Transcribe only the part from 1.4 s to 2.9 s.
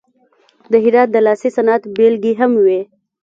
صنعت بیلګې هم وې.